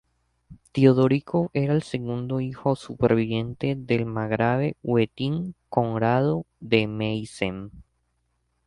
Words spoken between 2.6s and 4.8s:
superviviente del margrave